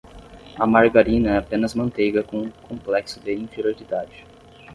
A 0.57 0.65
margarina 0.65 1.35
é 1.35 1.37
apenas 1.37 1.75
manteiga 1.75 2.23
com 2.23 2.39
um 2.39 2.49
complexo 2.49 3.19
de 3.19 3.35
inferioridade. 3.35 4.25